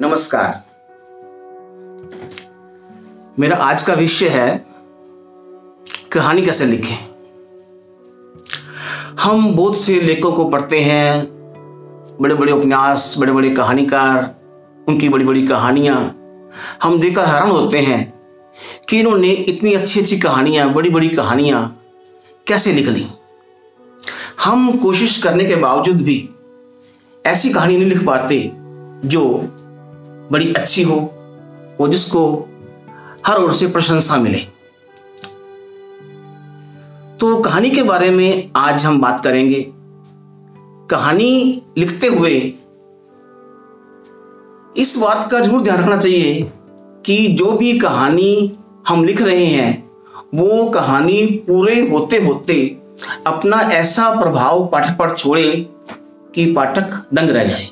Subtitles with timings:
[0.00, 0.62] नमस्कार।
[3.38, 4.66] मेरा आज का विषय है,
[6.12, 6.96] कहानी कैसे लिखें?
[9.20, 11.24] हम बहुत से लेखकों को पढ़ते हैं
[12.20, 14.34] बड़े बड़े उपन्यास बड़े बड़े कहानीकार,
[14.88, 15.96] उनकी बड़ी बड़ी कहानियाँ।
[16.82, 18.02] हम देखकर हैरान होते हैं
[18.88, 21.66] कि इन्होंने इतनी अच्छी अच्छी कहानियाँ बड़ी बड़ी कहानियाँ
[22.46, 23.06] कैसे लिख ली?
[24.44, 26.28] हम कोशिश करने के बावजूद भी
[27.26, 28.52] ऐसी कहानी नहीं लिख पाते
[29.04, 29.24] जो
[30.32, 30.96] बड़ी अच्छी हो,
[31.80, 32.26] वो जिसको
[33.26, 34.38] हर ओर से प्रशंसा मिले।
[37.20, 39.64] तो कहानी के बारे में आज हम बात करेंगे।
[40.90, 42.30] कहानी लिखते हुए
[44.76, 46.42] इस बात का ज़रूर ध्यान रखना चाहिए
[47.06, 49.90] कि जो भी कहानी हम लिख रहे हैं,
[50.34, 52.56] वो कहानी पूरे होते होते
[53.26, 55.50] अपना ऐसा प्रभाव पाठक पर छोड़े
[56.34, 57.68] कि पाठक दंग रह जाए।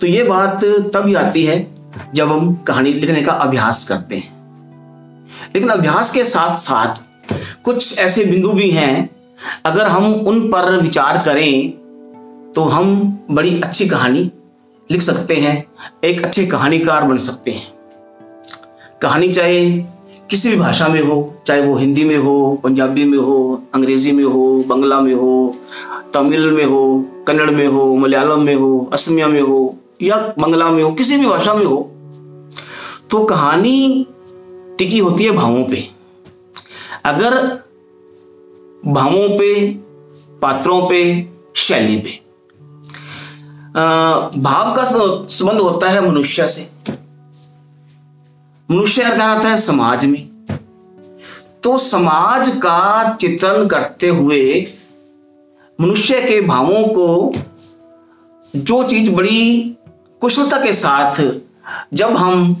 [0.00, 0.64] तो ये बात
[0.94, 1.66] तभी आती है
[2.14, 4.32] जब हम कहानी लिखने का अभ्यास करते हैं।
[5.54, 7.02] लेकिन अभ्यास के साथ साथ
[7.64, 9.10] कुछ ऐसे बिंदु भी हैं,
[9.66, 11.70] अगर हम उन पर विचार करें
[12.52, 14.30] तो हम बड़ी अच्छी कहानी
[14.88, 15.64] लिख सकते हैं,
[16.04, 17.72] एक अच्छे कहानीकार बन सकते हैं।
[19.02, 19.70] कहानी चाहे
[20.30, 24.24] किसी भी भाषा में हो, चाहे वो हिंदी में हो, पंजाबी में हो, अंग्रेज़ी में
[24.24, 25.54] हो, बंगला में हो,
[26.14, 30.82] तमिल में हो, कन्नड़ में हो, मलयालम में हो, असमिया में हो या बंगला में
[30.82, 31.90] हो, किसी भी भाषा में हो
[33.10, 34.06] तो कहानी
[34.78, 35.88] टिकी होती है भावों पे।
[37.04, 37.36] अगर
[38.84, 39.70] भावों पे,
[40.42, 41.00] पात्रों पे,
[41.56, 42.20] शैली पे।
[44.40, 46.68] भाव का संबंध होता है मनुष्य से।
[48.68, 50.22] मनुष्य क्या आता है समाज में।
[51.62, 54.66] तो समाज का चित्रण करते हुए
[55.78, 57.32] मनुष्य के भावों को
[58.56, 59.73] जो चीज़ बड़ी
[60.24, 61.32] कुशलता के साथ
[61.94, 62.54] जब हम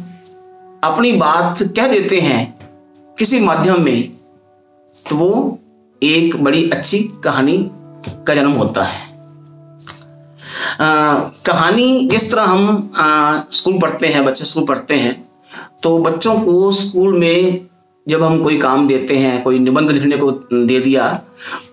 [0.84, 2.58] अपनी बात कह देते हैं
[3.18, 4.12] किसी माध्यम में
[5.10, 5.58] तो वो
[6.02, 7.70] एक बड़ी अच्छी कहानी
[8.26, 9.02] का जन्म होता है।
[10.80, 11.14] आ,
[11.46, 15.28] कहानी जिस तरह हम आ, स्कूल पढ़ते हैं बच्चे स्कूल पढ़ते हैं
[15.82, 17.66] तो बच्चों को स्कूल में
[18.08, 21.22] जब हम कोई काम देते हैं कोई निबंध लिखने को दे दिया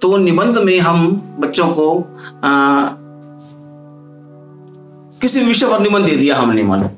[0.02, 2.08] तो निबंध में हम बच्चों को
[2.44, 2.90] आ,
[5.22, 6.90] किसी विषय पर निबंध दे दिया हमने मानो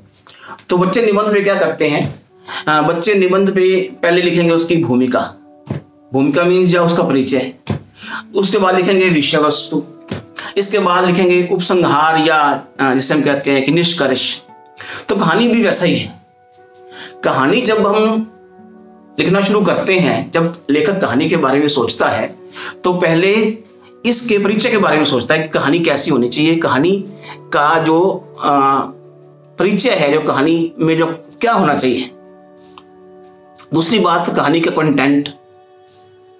[0.69, 2.01] तो बच्चे निबंध पे क्या करते हैं?
[2.67, 5.19] आ, बच्चे निबंध पे पहले लिखेंगे उसकी भूमिका।
[6.13, 7.53] भूमिका मीन या उसका परिचय।
[8.35, 9.83] उसके बाद लिखेंगे विषय वस्तु
[10.57, 12.37] इसके बाद लिखेंगे उपसंहार या
[12.81, 14.25] जिसे हम कहते हैं कि निष्कर्ष।
[15.09, 16.21] तो कहानी भी वैसा ही है।
[17.23, 18.29] कहानी जब हम
[19.19, 22.27] लिखना शुरू करते हैं जब लेखक कहानी के बारे में सोचता है
[22.83, 23.33] तो पहले
[24.05, 27.03] इसके परिचय के बारे में सोचता है कि कहानी कैसी होनी चाहिए। कहानी
[27.53, 28.33] का जो
[29.59, 31.05] परिचय है, जो कहानी में जो
[31.41, 32.11] क्या होना चाहिए।
[33.73, 35.29] दूसरी बात, कहानी का कंटेंट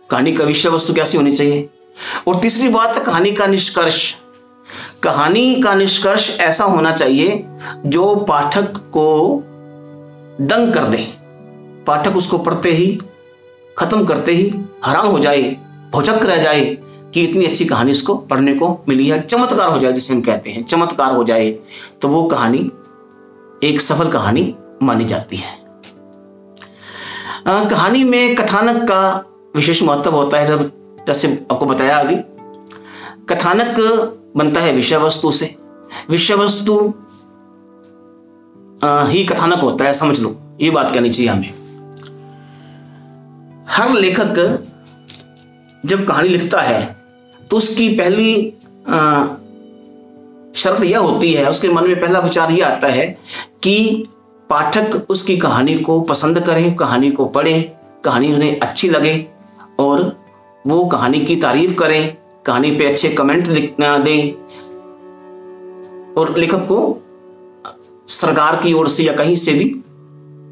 [0.10, 1.70] कहानी का विषय वस्तु कैसी होनी चाहिए।
[2.28, 4.16] और तीसरी बात, कहानी का निष्कर्ष।
[5.04, 7.44] कहानी का निष्कर्ष ऐसा होना चाहिए,
[7.86, 9.44] जो पाठक को
[10.42, 10.98] दंग कर दे।
[11.88, 13.00] पाठक उसको पढ़ते ही,
[13.78, 14.50] खत्म करते ही
[14.88, 15.42] हैरान हो जाए,
[15.94, 16.78] भौचक रह जाए
[17.14, 20.50] कि इतनी अच्छी कहानी उसको पढ़ने को मिली है। चमत्कार हो जाए जिसे हम कहते
[20.50, 21.52] हैं। चमत्कार हो जाए
[22.02, 22.72] तो वो कहानी
[23.64, 25.62] एक सफल कहानी मानी जाती है।
[27.48, 29.26] आ, कहानी में कथानक का
[29.56, 30.72] विशेष महत्व होता है जब
[31.08, 32.16] जैसे आपको बताया अभी।
[33.30, 33.80] कथानक
[34.38, 35.56] बनता है विषय वस्तु से।
[36.10, 36.94] विषय वस्तु
[38.84, 41.54] ही कथानक होता है समझ लो। ये बात कहनी चाहिए हमें।
[43.70, 44.64] हर लेखक
[45.86, 47.03] जब कहानी लिखता है
[47.52, 48.54] तो उसकी पहली
[50.56, 53.06] शर्त यह होती है, उसके मन में पहला विचार यह आता है
[53.64, 54.08] कि
[54.50, 57.64] पाठक उसकी कहानी को पसंद करें, कहानी को पढ़ें,
[58.06, 59.16] कहानी उन्हें अच्छी लगे
[59.80, 60.02] और
[60.68, 64.32] वो कहानी की तारीफ़ करें, कहानी पे अच्छे कमेंट दें
[66.14, 67.00] और लेखक को
[68.10, 69.70] सरकार की ओर से या कहीं से भी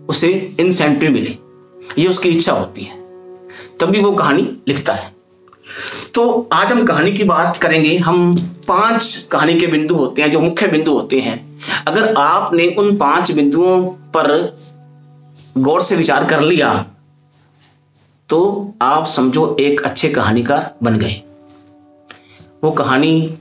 [0.10, 0.30] उसे
[0.60, 1.38] इंसेंटिव मिले।
[1.98, 3.00] ये उसकी इच्छा होती है।
[3.80, 5.12] तभी वो कहानी लिखता है।
[6.14, 8.36] तो आज हम कहानी की बात करेंगे। हम
[8.68, 11.40] पाँच कहानी के बिंदु होते हैं, जो मुख्य बिंदु होते हैं।
[11.88, 13.82] अगर आपने उन पाँच बिंदुओं
[14.16, 14.54] पर
[15.58, 16.74] गौर से विचार कर लिया
[18.30, 21.22] तो आप समझो एक अच्छे कहानीकार बन गए।
[22.64, 23.38] वो कहानी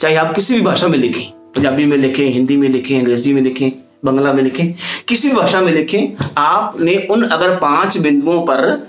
[0.00, 1.24] चाहे आप किसी भी भाषा में लिखें,
[1.56, 3.70] पंजाबी में लिखें, हिंदी में लिखें, अंग्रेज़ी में लिखें,
[4.04, 4.74] बंगला में लिखें,
[5.08, 8.88] किसी भी भाषा में लिखें, आपने उन अगर पाँच बिंदुओं पर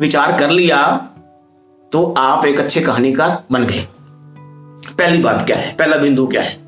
[0.00, 0.84] विचार कर लिया
[1.92, 3.88] तो आप एक अच्छे कहानीकार बन गए।
[4.98, 5.76] पहली बात क्या है?
[5.76, 6.60] पहला बिंदु क्या है?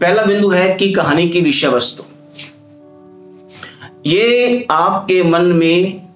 [0.00, 2.04] पहला बिंदु है कि कहानी की विषय वस्तु
[4.06, 6.08] ये आपके मन में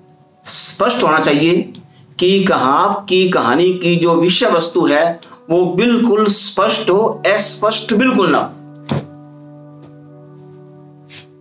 [0.44, 1.72] स्पष्ट होना चाहिए
[2.18, 8.30] कि कहा की कहानी की जो विषय वस्तु है, वो बिल्कुल स्पष्ट हो, अस्पष्ट बिल्कुल
[8.30, 8.54] ना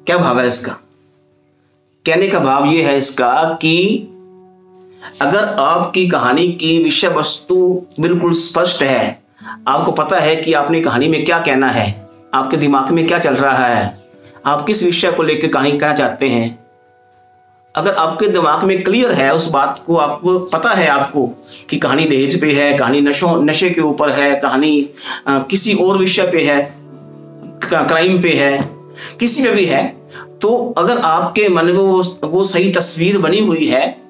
[0.05, 0.73] क्या भाव है इसका?
[2.05, 4.07] कहने का भाव ये है इसका कि
[5.21, 7.55] अगर आपकी कहानी की विषय वस्तु
[7.99, 9.21] बिल्कुल स्पष्ट है
[9.67, 11.89] आपको पता है कि आपने कहानी में क्या कहना है
[12.33, 13.99] आपके दिमाग में क्या चल रहा है
[14.45, 16.59] आप किस विषय को लेकर कहानी कहना चाहते हैं
[17.75, 21.25] अगर आपके दिमाग में क्लियर है उस बात को आपको पता है आपको
[21.69, 24.89] कि कहानी दहेज पे है कहानी नशों नशे के ऊपर है कहानी
[25.27, 26.61] आ, किसी और विषय पे है
[27.63, 28.57] क्राइम पे है
[29.19, 29.83] किसी में भी है
[30.41, 34.00] तो अगर आपके मन में वो वो सही तस्वीर बनी हुई है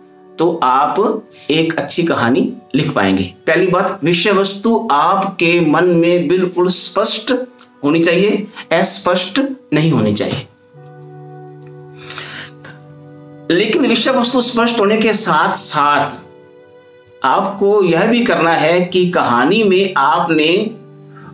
[0.42, 6.68] तो आप एक अच्छी कहानी लिख पाएँगे। पहली बात, विषय वस्तु आपके मन में बिल्कुल
[6.68, 7.34] स्पष्ट
[7.84, 9.42] होनी चाहिए, अस्पष्ट
[9.74, 10.48] नहीं होनी चाहिए।
[13.56, 16.12] लेकिन विषय वस्तु स्पष्ट होने के साथ साथ
[17.24, 20.72] आपको यह भी करना है कि कहानी में आपने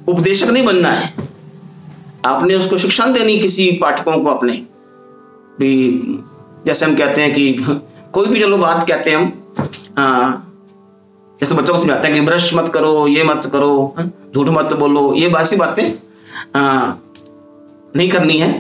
[0.08, 1.14] उपदेशक नहीं बनना है।
[2.26, 4.54] आपने उसको शिक्षा देनी किसी पाठकों को अपने।
[5.60, 6.00] भी
[6.66, 7.60] जैसे हम कहते हैं कि
[8.14, 9.32] कोई भी चलो बात कहते हैं हम
[9.98, 10.44] हाँ
[11.40, 14.06] जैसे बच्चों को समझाते हैं कि ब्रश मत करो ये मत करो हाँ,
[14.36, 15.84] झूठ मत बोलो ये बासी बातें
[17.96, 18.52] नहीं करनी है।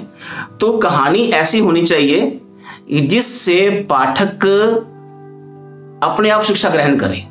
[0.59, 2.39] तो कहानी ऐसी होनी चाहिए
[3.07, 4.45] जिससे पाठक
[6.03, 7.27] अपने आप शिक्षा ग्रहण करें।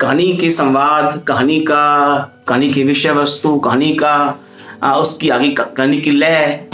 [0.00, 2.16] कहानी के संवाद कहानी का
[2.48, 4.14] कहानी की विषय वस्तु कहानी का
[4.82, 6.68] आ, उसकी आगे कहानी की लय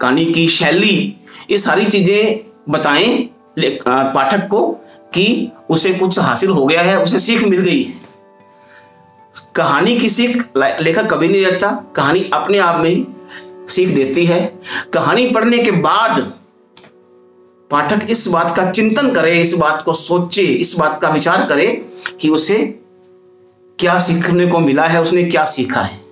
[0.00, 1.16] कहानी की शैली
[1.50, 4.66] ये सारी चीज़ें बताएँ पाठक को
[5.12, 8.04] कि उसे कुछ हासिल हो गया है, उसे सीख मिल गई है।
[9.56, 13.06] कहानी की सीख लेखक कभी नहीं देता कहानी अपने आप में ही
[13.68, 14.40] सीख देती है।
[14.94, 16.20] कहानी पढ़ने के बाद
[17.70, 21.66] पाठक इस बात का चिंतन करे, इस बात को सोचे, इस बात का विचार करे
[22.20, 22.58] कि उसे
[23.78, 26.04] क्या सीखने को मिला है, उसने क्या सीखा है।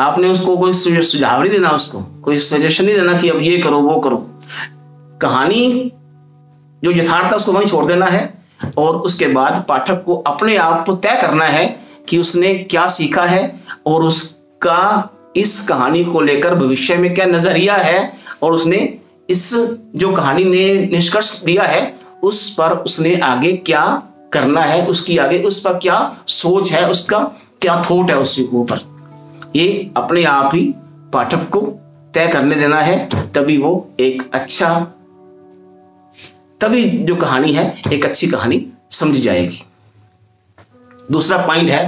[0.00, 3.80] आपने उसको कोई सुझाव नहीं देना उसको, कोई सजेशन नहीं देना कि अब ये करो,
[3.80, 4.26] वो करो।
[5.22, 5.92] कहानी
[6.84, 8.22] जो यथार्थ उसको वहीं छोड़ देना है
[8.78, 11.64] और उसके बाद पाठक को अपने आप को तय करना है
[12.08, 13.42] कि उसने क्या सीखा है
[13.86, 18.12] और उसका इस कहानी को लेकर भविष्य में क्या नज़रिया है
[18.42, 18.78] और उसने
[19.30, 19.52] इस
[19.96, 23.82] जो कहानी ने निष्कर्ष दिया है, उस पर उसने आगे क्या
[24.32, 27.18] करना है, उसकी आगे उस पर क्या सोच है, उसका
[27.60, 28.80] क्या थॉट है उसके ऊपर।
[29.56, 30.62] ये अपने आप ही
[31.12, 31.60] पाठक को
[32.14, 34.86] तय करने देना है, तभी वो एक अच्छा
[36.60, 39.62] तभी जो कहानी है, एक अच्छी कहानी समझ जाएगी।
[41.10, 41.86] दूसरा पॉइंट है,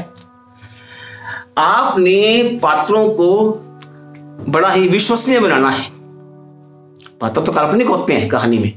[1.59, 3.51] आपने पात्रों को
[4.49, 5.91] बड़ा ही विश्वसनीय बनाना है।
[7.21, 8.73] पात्र तो काल्पनिक होते हैं कहानी में,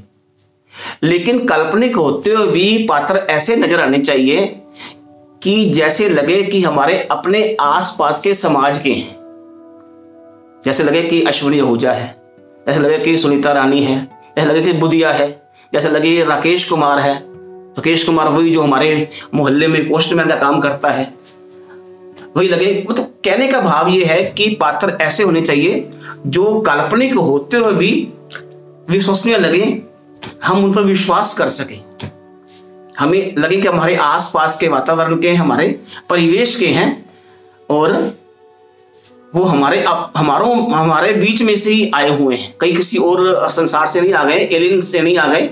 [1.04, 4.46] लेकिन काल्पनिक होते हुए भी पात्र ऐसे नज़र आने चाहिए
[5.42, 9.16] कि जैसे लगे कि हमारे अपने आसपास के समाज के हैं।
[10.66, 12.16] जैसे लगे कि अश्विनी आहूजा है
[12.68, 13.98] ऐसे लगे कि सुनीता रानी है
[14.38, 15.28] ऐसे लगे कि बुधिया है
[15.74, 20.60] जैसे लगे राकेश कुमार है। राकेश कुमार वही जो हमारे मोहल्ले में पोस्टमैन का काम
[20.60, 21.14] करता है।
[22.38, 25.90] वही लगे मतलब कहने का भाव ये है कि पात्र ऐसे होने चाहिए
[26.28, 27.92] जो काल्पनिक होते हुए भी
[28.90, 29.82] विश्वसनीय लगे,
[30.44, 31.76] हम उन पर विश्वास कर सके।
[33.00, 35.68] हमें लगे कि हमारे आसपास के वातावरण के हमारे
[36.10, 37.06] परिवेश के हैं
[37.70, 37.92] और
[39.36, 43.50] वो हमारे आप, हमारों, हमारे बीच में से ही आए हुए हैं। कई किसी और
[43.50, 45.50] संसार से नहीं आ गए एलियन से नहीं आ गए।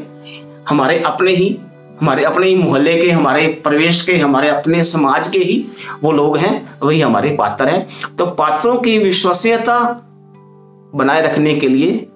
[0.69, 1.59] हमारे अपने ही,
[2.01, 5.65] हमारे अपने ही मोहल्ले के, हमारे प्रवेश के, हमारे अपने समाज के ही
[6.03, 7.87] वो लोग हैं, वही हमारे पात्र हैं।
[8.19, 10.05] तो पात्रों की विश्वसनीयता
[10.95, 12.07] बनाए रखने के लिए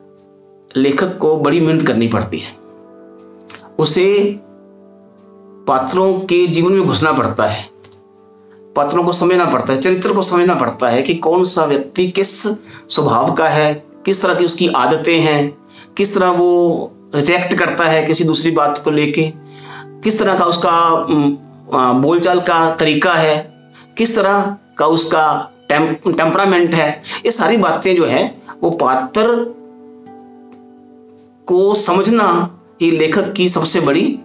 [0.77, 2.57] लेखक को बड़ी मेहनत करनी पड़ती है।
[3.79, 4.39] उसे
[5.67, 7.76] पात्रों के जीवन में घुसना पड़ता है।
[8.77, 12.31] पात्रों को समझना पड़ता है, चरित्र को समझना पड़ता है कि कौन सा व्यक्ति किस
[12.89, 13.73] स्वभाव का है,
[14.05, 15.57] किस तरह की उसकी आदतें हैं,
[15.97, 19.31] किस तरह वो रिएक्ट करता है किसी दूसरी बात को लेके,
[20.03, 20.71] किस तरह का उसका
[22.01, 23.35] बोलचाल का तरीका है,
[23.97, 26.89] किस तरह का उसका टेम्परामेंट है,
[27.25, 28.23] ये सारी बातें जो है,
[28.63, 29.35] वो पात्र
[31.47, 32.27] को समझना
[32.81, 34.19] ही लेखक की सबसे बड़ी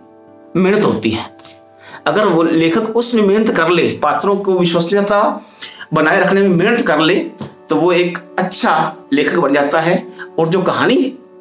[0.56, 1.24] मेहनत होती है।
[2.06, 5.42] अगर वो लेखक उसमें मेहनत कर ले, पात्रों को विश्वसनीयता
[5.94, 7.14] बनाए रखने में मेहनत कर ले
[7.68, 8.72] तो वो एक अच्छा
[9.12, 10.04] लेखक बन जाता है।
[10.38, 10.96] और जो कहानी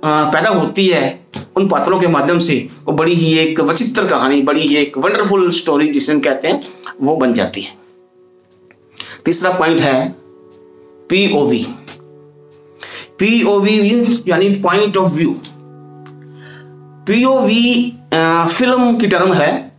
[0.06, 1.20] पैदा होती है
[1.58, 5.50] उन पात्रों के माध्यम से, वो बड़ी ही एक वचित्र कहानी, बड़ी ही एक वंडरफुल
[5.52, 6.60] स्टोरी जिसे हम कहते हैं,
[7.02, 7.80] वो बन जाती है।
[9.26, 10.10] तीसरा पॉइंट है
[11.10, 11.66] पीओवी
[13.20, 13.78] पीओवी
[14.28, 15.36] यानी point of view
[17.08, 19.71] POV film की टर्म है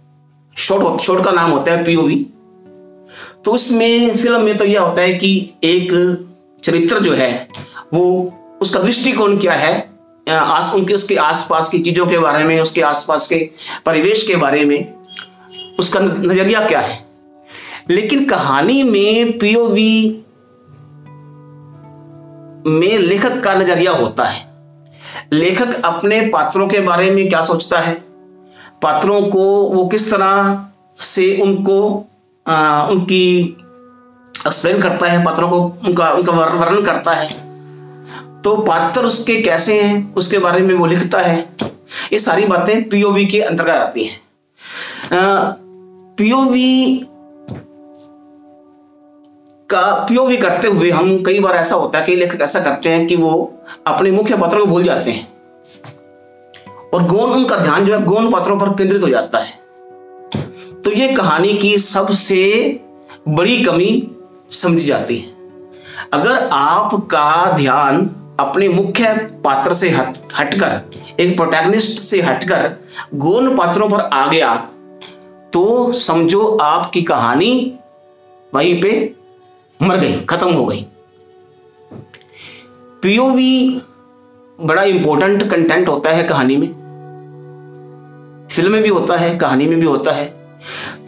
[0.57, 2.27] शॉर्ट शॉर्ट का नाम होता है पीओवी
[3.45, 5.93] तो उसमें फ़िल्म में तो यह होता है कि एक
[6.65, 7.49] चरित्र जो है,
[7.95, 8.33] वो
[8.63, 9.91] उसका दृष्टिकोण क्या है
[10.31, 13.51] आस, उनके, उसके आसपास की चीज़ों के बारे में, उसके आसपास के
[13.87, 14.95] परिवेश के बारे में,
[15.79, 17.07] उसका नज़रिया क्या है।
[17.91, 20.25] लेकिन कहानी में पीओवी
[22.67, 24.53] में लेखक का नज़रिया होता है।
[25.33, 28.12] लेखक अपने पात्रों के बारे में क्या सोचता है?
[28.83, 30.67] पात्रों को वो किस तरह
[31.01, 32.05] से उनको
[32.47, 33.57] आ, उनकी
[34.47, 35.59] एक्सप्लेन करता है पात्रों को
[35.89, 37.27] उनका उनका वर्णन करता है।
[38.43, 41.39] तो पात्र उसके कैसे हैं उसके बारे में वो लिखता है।
[42.13, 44.21] ये सारी बातें पीओवी के अंतर्गत आती हैं।
[46.19, 47.07] पीओवी
[49.71, 53.07] का पीओवी करते हुए हम कई बार ऐसा होता है कई लेखक ऐसा करते हैं
[53.07, 53.31] कि वो
[53.87, 55.29] अपने मुख्य पात्रों को भूल जाते हैं।
[56.93, 59.61] और गौन उनका ध्यान जो है गौन पात्रों पर केंद्रित हो जाता है।
[60.85, 62.41] तो ये कहानी की सबसे
[63.29, 64.11] बड़ी कमी
[64.53, 65.31] समझी जाती है।
[66.13, 70.81] अगर आपका ध्यान अपने मुख्य पात्र से हट, हटकर,
[71.21, 72.71] एक प्रोटैगनिस्ट से हटकर
[73.15, 74.55] गौन पात्रों पर आ गया
[75.53, 77.79] तो समझो आपकी कहानी
[78.53, 79.15] वहीं पे
[79.81, 80.87] मर गई, खत्म हो गई।
[83.03, 83.81] पीओवी
[84.59, 86.82] बड़ा इंपॉर्टेंट कंटेंट होता है कहानी में।
[88.53, 90.25] फ़िल्म में भी होता है कहानी में भी होता है।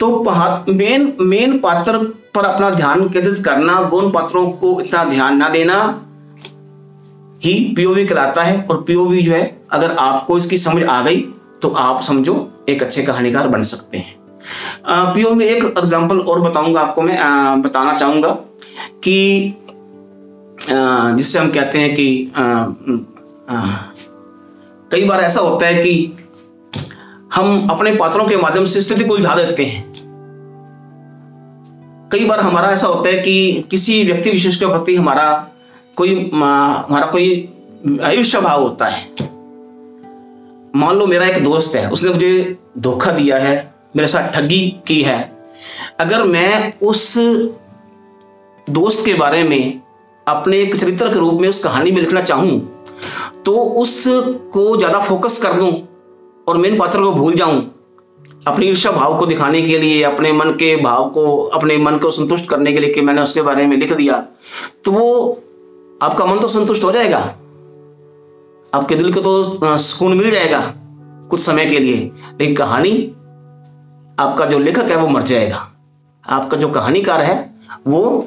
[0.00, 0.08] तो
[0.68, 1.98] मेन मेन पात्र
[2.34, 5.76] पर अपना ध्यान केंद्रित करना गौन पात्रों को इतना ध्यान ना देना
[7.44, 11.20] ही पीओवी कहलाता है। और पीओवी जो है अगर आपको इसकी समझ आ गई
[11.62, 12.36] तो आप समझो
[12.68, 14.14] एक अच्छे कहानीकार बन सकते हैं।
[15.14, 18.28] पीओवी में एक एग्जांपल और बताऊँगा आपको मैं आ, बताना चाहूँगा
[19.04, 19.54] कि
[20.62, 23.62] जिससे हम कहते हैं कि आ, आ,
[24.92, 26.12] कई बार ऐसा होता है कि
[27.34, 29.82] हम अपने पात्रों के माध्यम से स्थिति को उलझा देते हैं।
[32.12, 35.26] कई बार हमारा ऐसा होता है कि किसी व्यक्ति विशेष के प्रति हमारा
[35.96, 39.02] कोई हमारा कोई आयुष्य भाव होता है।
[40.76, 43.54] मान लो मेरा एक दोस्त है, उसने मुझे धोखा दिया है,
[43.96, 45.18] मेरे साथ ठगी की है।
[46.00, 47.14] अगर मैं उस
[48.66, 49.80] दोस्त के बारे में
[50.26, 52.58] अपने एक चरित्र के रूप में उस कहानी में लिखना चाहूँ
[53.46, 55.72] तो उसको ज़्यादा फोकस कर दूँ
[56.46, 57.60] और मेन पात्र को भूल जाऊँ,
[58.46, 62.10] अपनी ईर्षा भाव को दिखाने के लिए, अपने मन के भाव को, अपने मन को
[62.10, 64.18] संतुष्ट करने के लिए कि मैंने उसके बारे में लिख दिया
[64.84, 65.40] तो वो
[66.00, 67.18] आपका मन तो संतुष्ट हो जाएगा।
[68.72, 70.60] आपके दिल को तो सुकून मिल जाएगा
[71.30, 72.10] कुछ समय के लिए,
[72.40, 72.92] लेकिन कहानी
[74.18, 75.66] आपका जो लेखक है वो मर जाएगा।
[76.24, 77.36] आपका जो कहानीकार है
[77.86, 78.26] वो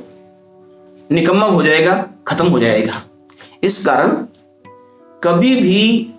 [1.09, 1.93] निकम्मा हो जाएगा,
[2.27, 2.93] खत्म हो जाएगा।
[3.63, 4.11] इस कारण
[5.21, 6.13] कभी भी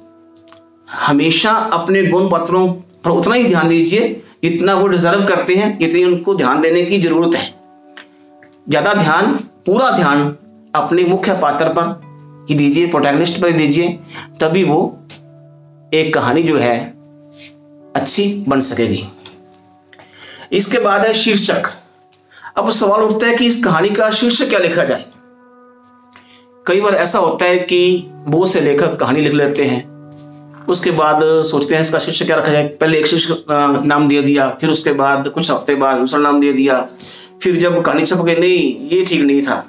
[0.95, 2.69] हमेशा अपने गुण पत्रों
[3.05, 7.01] पर उतना ही ध्यान दीजिए, जितना वो डिजर्व करते हैं, इतनी उनको ध्यान देने की
[7.01, 7.55] ज़रूरत है।
[8.69, 9.33] ज़्यादा ध्यान,
[9.67, 10.37] पूरा ध्यान
[10.75, 12.01] अपने मुख्य पात्र पर
[12.51, 13.89] ही दीजिए प्रोटैगनिस्ट पर दीजिए,
[14.41, 14.99] तभी वो
[15.95, 16.95] एक कहानी जो है,
[17.97, 19.05] अच्छी बन सकेगी।
[20.53, 21.63] इसके बाद है शीर्षक।
[22.57, 25.05] अब सवाल उठता है कि इस कहानी का शीर्षक क्या लिखा जाए?
[26.67, 29.88] कई बार ऐसा होता है कि बहुत से लेखक कहानी लिख लेते हैं
[30.69, 32.67] उसके बाद सोचते हैं इसका शीर्षक क्या रखा जाए?
[32.81, 36.53] पहले एक शीर्षक नाम दे दिया, फिर उसके बाद कुछ हफ़्ते बाद दूसरा नाम दे
[36.53, 36.81] दिया,
[37.43, 39.65] फिर जब कहानी छप गई, नहीं, ये ठीक नहीं था।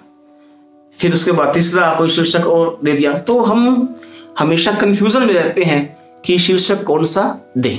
[0.98, 3.96] फिर उसके बाद तीसरा कोई शीर्षक और दे दिया। तो हम
[4.40, 7.24] हमेशा कंफ्यूजन में रहते हैं कि शीर्षक कौन सा
[7.58, 7.78] दें।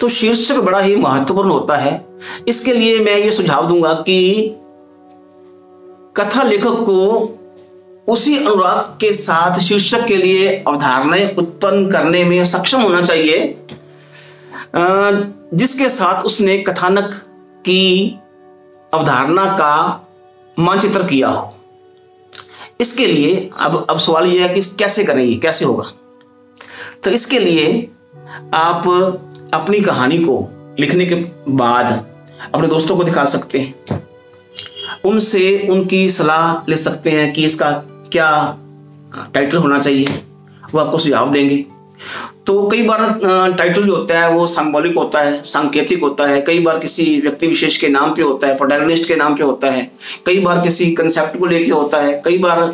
[0.00, 1.92] तो शीर्षक बड़ा ही महत्वपूर्ण होता है।
[2.48, 4.56] इसके लिए मैं ये सुझाव दूँगा कि
[6.16, 7.20] कथा लेखक को
[8.10, 13.56] उसी अनुराग के साथ शीर्षक के लिए अवधारणाएँ उत्पन्न करने में सक्षम होना चाहिए।
[15.54, 17.10] जिसके साथ उसने कथानक
[17.60, 18.18] की
[18.94, 20.06] अवधारणा का
[20.58, 21.56] मानचित्र किया हो।
[22.80, 25.84] इसके लिए अब अब सवाल यह है कि कैसे करेंगे कैसे होगा?
[27.04, 27.90] तो इसके लिए
[28.54, 28.86] आप
[29.54, 30.48] अपनी कहानी को
[30.80, 31.14] लिखने के
[31.48, 32.06] बाद
[32.54, 34.08] अपने दोस्तों को दिखा सकते हैं।
[35.04, 37.70] उनसे उनकी सलाह ले सकते हैं कि इसका
[38.12, 38.30] क्या
[39.34, 40.06] टाइटल होना चाहिए?
[40.72, 41.64] वो आपको सुझाव देंगे।
[42.46, 43.00] तो कई बार
[43.56, 47.46] टाइटल जो होता है, वो सिंबॉलिक होता है, सांकेतिक होता है। कई बार किसी व्यक्ति
[47.46, 49.90] विशेष के नाम पे होता है प्रोटैगनिस्ट के नाम पे होता है।
[50.26, 52.66] कई बार किसी कंसेप्ट को लेके होता है। कई बार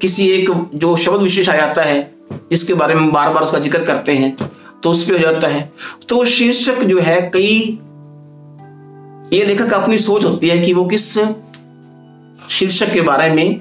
[0.00, 2.00] किसी एक जो शब्द विशेष आ जाता है,
[2.50, 4.36] जिसके बारे में बार बार उसका ज़िक्र करते हैं
[4.82, 5.70] तो उस पर हो जाता है।
[6.08, 7.78] तो शीर्षक जो है, कई,
[9.32, 11.06] ये लेखक अपनी सोच होती है कि वो किस
[12.50, 13.60] शीर्षक के बारे में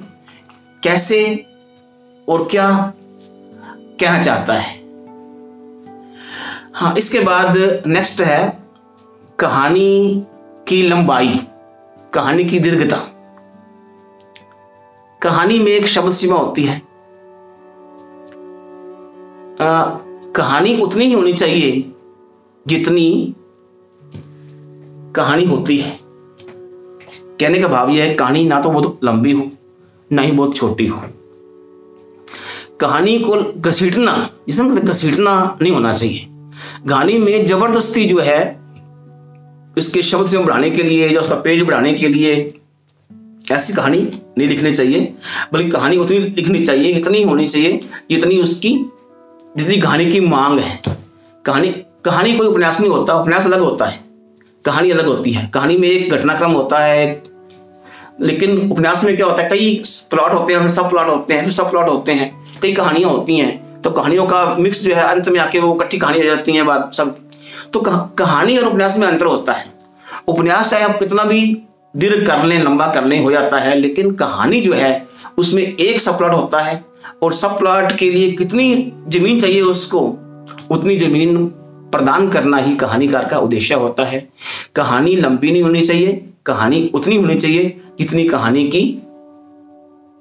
[0.84, 1.46] कैसे
[2.30, 2.94] और क्या
[4.00, 4.76] कहना चाहता है?
[6.74, 7.58] हाँ इसके बाद
[7.88, 8.60] नेक्स्ट है
[9.40, 10.26] कहानी
[10.68, 11.40] की लंबाई
[12.14, 12.98] कहानी की दीर्घता।
[15.22, 16.78] कहानी में एक शब्द सीमा होती है।
[19.62, 19.86] आ,
[20.36, 21.94] कहानी उतनी ही होनी चाहिए
[22.68, 23.36] जितनी
[25.16, 26.00] कहानी होती है।
[27.40, 29.52] कहने का भाव यह है कहानी ना तो बहुत लंबी हो।
[30.12, 31.02] ना ही बहुत छोटी हो।
[32.80, 36.28] कहानी को घसीटना जिसे मतलब घसीटना नहीं होना चाहिए।
[36.90, 38.60] कहानी में ज़बरदस्ती जो है,
[39.78, 42.54] इसके शब्द से बढ़ाने के लिए या उसका पेज बढ़ाने के लिए
[43.52, 45.14] ऐसी कहानी नहीं लिखनी चाहिए।
[45.54, 47.80] बल्कि कहानी उतनी लिखनी चाहिए, इतनी होनी चाहिए,
[48.12, 48.92] जितनी उसकी,
[49.58, 50.82] जितनी कहानी की मांग है।
[51.46, 51.70] कहानी
[52.06, 54.00] कहानी कोई उपन्यास नहीं होता, उपन्यास अलग होता है।
[54.66, 57.24] कहानी अलग होती है। कहानी में एक घटनाक्रम होता है
[58.20, 59.82] लेकिन उपन्यास में क्या होता है, कई
[60.12, 62.32] प्लॉट होते हैं फिर सब प्लॉट होते हैं फिर सब प्लॉट होते हैं,
[62.62, 65.98] कई कहानियाँ होती हैं तो कहानियों का मिक्स जो है, अंत में आके वो इकट्ठी
[65.98, 67.16] कहानी जाती है बात सब।
[67.74, 69.64] तो कहानी और उपन्यास में अंतर होता है।
[70.28, 71.42] उपन्यास चाहे आप कितना भी
[71.96, 75.08] दीर्घ कर लें, लंबा कर लें, हो जाता है, लेकिन कहानी जो है,
[75.38, 76.84] उसमें एक सब प्लॉट होता है,
[77.24, 80.02] और सब प्लॉट के लिए कितनी ज़मीन चाहिए उसको,
[80.72, 81.46] उतनी ज़मीन
[81.92, 84.28] प्रदान करना ही कहानीकार का उद्देश्य होता है।
[84.76, 88.84] कहानी लंबी नहीं होनी चाहिए, कहानी उतनी होनी चाहिए जितनी कहानी की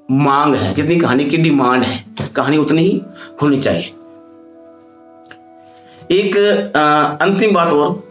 [0.09, 2.05] मांग है जितनी कहानी की डिमांड है,
[2.37, 3.01] कहानी उतनी ही
[3.43, 3.93] होनी चाहिए।
[6.13, 6.37] एक
[7.23, 8.03] अंतिम बात और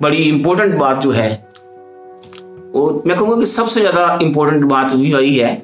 [0.00, 1.30] बड़ी इंपॉर्टेंट बात जो है,
[2.72, 5.54] वो मैं कहूँगा कि सबसे ज़्यादा इंपॉर्टेंट बात भी वही है।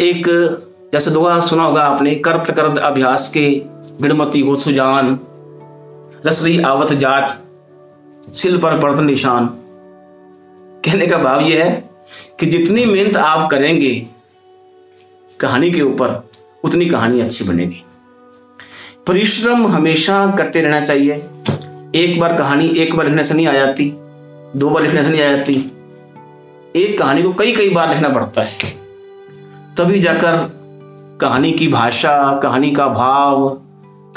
[0.00, 0.26] एक,
[0.92, 3.48] जैसे दुआ सुना होगा आपने, करत करत अभ्यास के
[4.02, 5.18] गणमती हो सुजान,
[6.26, 7.42] रसरी आवत जात,
[8.32, 9.48] सिल पर पड़त निशान।
[10.84, 11.90] कहने का भाव यह है
[12.40, 14.06] कि जितनी मेहनत आप करेंगे
[15.40, 16.30] कहानी के ऊपर,
[16.64, 17.84] उतनी कहानी अच्छी बनेगी।
[19.06, 21.12] परिश्रम हमेशा करते रहना चाहिए।
[21.94, 23.88] एक बार कहानी एक बार लिखने से नहीं आ जाती,
[24.56, 25.54] दो बार लिखने से नहीं आ जाती।
[26.76, 28.58] एक कहानी को कई कई बार लिखना पड़ता है।
[29.78, 30.50] तभी जाकर
[31.20, 33.60] कहानी की भाषा, कहानी का भाव,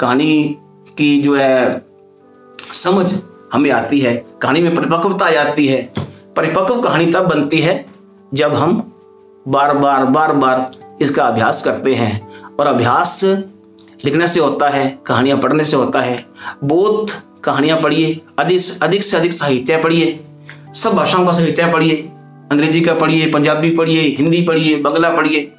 [0.00, 0.56] कहानी
[0.98, 1.82] की जो है
[2.72, 3.20] समझ
[3.52, 5.95] हमें आती है, कहानी में परिपक्वता आ जाती है।
[6.36, 7.86] परिपक्व कहानी तब बनती है
[8.34, 8.92] जब हम
[9.48, 10.70] बार बार बार बार
[11.02, 13.20] इसका अभ्यास करते हैं। और अभ्यास
[14.04, 16.24] लिखने से होता है, कहानियाँ पढ़ने से होता है।
[16.64, 17.10] बहुत
[17.44, 20.20] कहानियाँ पढ़िए अधिक अधिक से अधिक साहित्य पढ़िए,
[20.74, 21.96] सब भाषाओं का साहित्य पढ़िए,
[22.52, 25.52] अंग्रेज़ी का पढ़िए, पंजाबी पढ़िए, हिंदी पढ़िए, बंगला पढ़िए।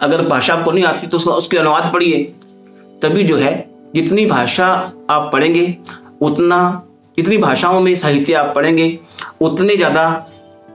[0.00, 2.22] अगर भाषा आपको नहीं आती तो उसका, उसके अनुवाद पढ़िए।
[3.02, 5.76] तभी जो है, जितनी भाषा आप पढ़ेंगे,
[6.20, 6.82] उतना
[7.18, 8.98] जितनी भाषाओं में साहित्य आप पढ़ेंगे
[9.40, 10.04] उतने ज़्यादा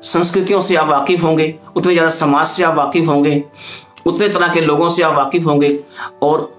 [0.03, 3.43] संस्कृतियों से आप वाकिफ होंगे उतने ज़्यादा समाज से आप वाकिफ होंगे
[4.05, 5.69] उतने तरह के लोगों से आप वाकिफ होंगे
[6.23, 6.53] और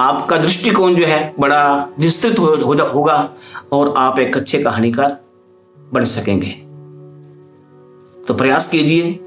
[0.00, 3.30] आपका दृष्टिकोण जो है बड़ा विस्तृत हो, हो होगा
[3.72, 5.18] और आप एक अच्छे कहानीकार
[5.76, 6.50] बन सकेंगे।
[8.24, 9.18] तो प्रयास कीजिए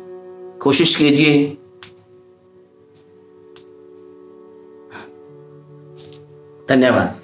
[0.62, 1.46] कोशिश कीजिए।
[6.70, 7.22] धन्यवाद।